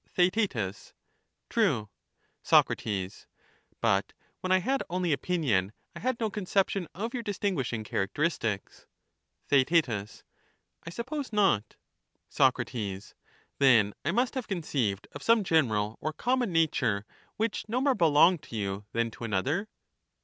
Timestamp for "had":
4.57-4.81, 5.99-6.19